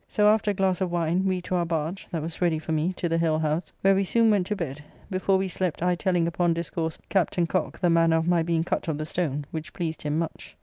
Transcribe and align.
So 0.07 0.27
after 0.29 0.49
a 0.49 0.53
glass 0.55 0.81
of 0.81 0.91
wine, 0.91 1.27
we 1.27 1.41
to 1.41 1.53
our 1.53 1.65
barge, 1.67 2.07
that 2.09 2.23
was 2.23 2.41
ready 2.41 2.57
for 2.57 2.71
me, 2.71 2.91
to 2.93 3.07
the 3.07 3.19
Hill 3.19 3.37
house, 3.37 3.71
where 3.81 3.93
we 3.93 4.03
soon 4.03 4.31
went 4.31 4.47
to 4.47 4.55
bed, 4.55 4.83
before 5.11 5.37
we 5.37 5.47
slept 5.47 5.83
I 5.83 5.93
telling 5.93 6.25
upon 6.25 6.55
discourse 6.55 6.97
Captain 7.09 7.45
Cocke 7.45 7.77
the 7.77 7.89
manner 7.91 8.17
of 8.17 8.27
my 8.27 8.41
being 8.41 8.63
cut 8.63 8.87
of 8.87 8.97
the 8.97 9.05
stone, 9.05 9.45
which 9.51 9.73
pleased 9.73 10.01
him 10.01 10.17
much. 10.17 10.55